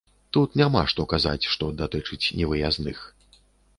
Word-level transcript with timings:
Тут 0.37 0.55
няма 0.61 0.81
што 0.93 1.05
казаць, 1.11 1.49
што 1.55 1.69
датычыць 1.81 2.21
невыязных. 2.41 3.07